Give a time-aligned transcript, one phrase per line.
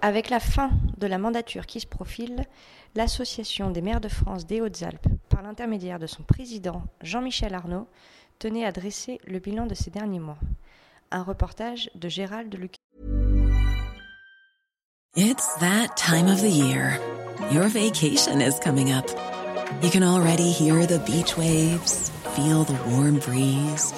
[0.00, 2.44] Avec la fin de la mandature qui se profile,
[2.94, 7.88] l'Association des maires de France des Hautes-Alpes, par l'intermédiaire de son président Jean-Michel Arnaud,
[8.38, 10.38] tenait à dresser le bilan de ces derniers mois.
[11.10, 12.76] Un reportage de Gérald Luc.
[15.16, 17.00] It's that time of the year.
[17.50, 19.06] Your vacation is coming up.
[19.82, 23.92] You can already hear the beach waves, feel the warm breeze,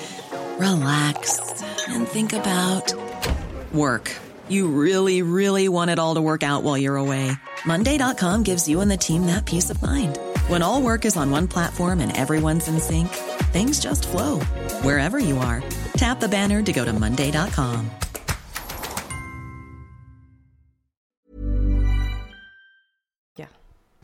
[0.59, 2.95] relax and think about
[3.75, 4.11] work.
[4.51, 7.31] You really, really want it all to work out while you're away.
[7.65, 10.19] Monday.com gives you and the team that peace of mind.
[10.49, 13.09] When all work is on one platform and everyone's in sync,
[13.53, 14.41] things just flow
[14.83, 15.63] wherever you are.
[15.95, 17.91] Tap the banner to go to Monday.com.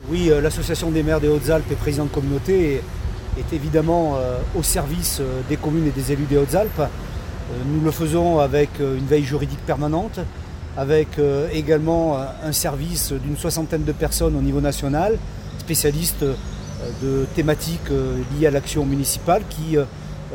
[0.08, 2.82] Oui, euh, l'association des maires des Hautes-Alpes et président de communauté est,
[3.40, 6.82] est évidemment euh, au service euh, des communes et des élus des Hautes-Alpes.
[7.50, 10.18] Euh, nous le faisons avec euh, une veille juridique permanente,
[10.76, 15.16] avec euh, également un service d'une soixantaine de personnes au niveau national,
[15.58, 16.24] spécialistes
[17.02, 17.90] de thématiques
[18.32, 19.76] liées à l'action municipale qui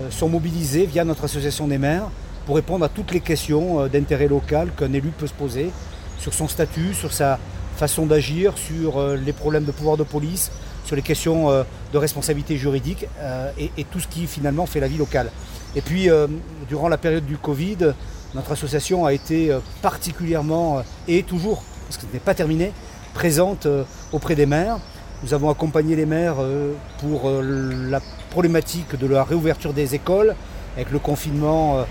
[0.10, 2.10] sont mobilisés via notre association des maires
[2.46, 5.72] pour répondre à toutes les questions d'intérêt local qu'un élu peut se poser
[6.18, 7.38] sur son statut, sur sa
[7.78, 10.52] façon d'agir, sur les problèmes de pouvoir de police,
[10.84, 11.50] sur les questions
[11.94, 13.06] de responsabilité juridique
[13.58, 15.30] et tout ce qui finalement fait la vie locale.
[15.76, 16.28] Et puis euh,
[16.68, 17.94] durant la période du Covid,
[18.36, 22.74] notre association a été euh, particulièrement euh, et toujours, parce que ce n'est pas terminé,
[23.14, 23.68] présente
[24.14, 24.80] auprès des maires.
[25.24, 26.38] Nous avons accompagné les maires
[27.02, 30.34] pour la problématique de la réouverture des écoles.
[30.78, 31.86] Avec le confinement,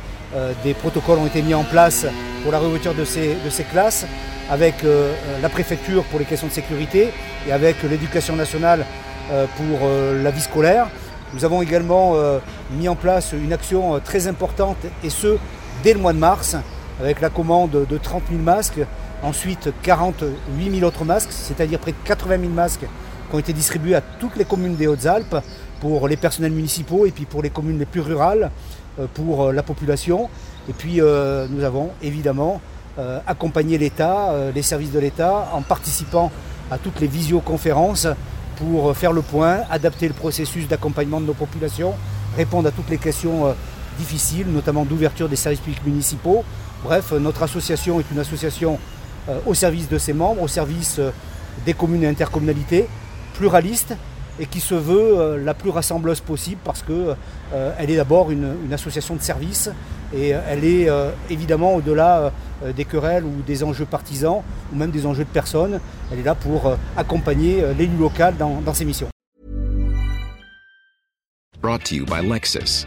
[0.65, 2.07] des protocoles ont été mis en place
[2.43, 4.07] pour la réouverture de ces, de ces classes,
[4.51, 4.77] avec
[5.43, 7.11] la préfecture pour les questions de sécurité
[7.47, 8.87] et avec l'éducation nationale
[9.59, 9.87] pour
[10.23, 10.89] la vie scolaire.
[11.33, 12.41] Nous avons également euh,
[12.73, 15.37] mis en place une action euh, très importante, et ce,
[15.85, 16.57] dès le mois de mars,
[17.01, 18.81] avec la commande de 30 000 masques,
[19.23, 23.95] ensuite 48 000 autres masques, c'est-à-dire près de 80 000 masques qui ont été distribués
[23.95, 25.37] à toutes les communes des Hautes-Alpes
[25.81, 28.51] pour les personnels municipaux et puis pour les communes les plus rurales,
[28.99, 30.29] euh, pour la population.
[30.69, 32.61] Et puis nous avons évidemment
[33.27, 36.31] accompagné l'État, les services de l'État, en participant
[36.71, 38.07] à toutes les visioconférences
[38.61, 41.95] pour faire le point, adapter le processus d'accompagnement de nos populations,
[42.37, 43.53] répondre à toutes les questions euh,
[43.99, 46.45] difficiles, notamment d'ouverture des services publics municipaux.
[46.85, 48.79] Bref, notre association est une association
[49.31, 51.11] euh, au service de ses membres, au service euh,
[51.65, 52.87] des communes et intercommunalités,
[53.35, 53.95] pluraliste
[54.41, 57.15] et qui se veut euh, la plus rassembleuse possible parce que
[57.53, 59.71] euh, est d'abord une, association de service
[60.15, 60.89] et euh, elle est
[61.29, 62.33] évidemment au-delà
[62.75, 64.43] des querelles ou des enjeux partisans
[64.73, 65.81] ou même des enjeux de personnes.
[66.11, 69.09] Elle est là pour accompagner l'élu local dans, dans ses missions.
[71.61, 72.87] Brought to you by Lexus.